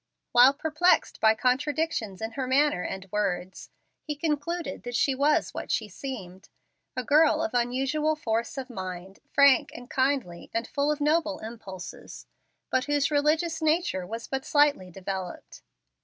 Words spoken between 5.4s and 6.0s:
what she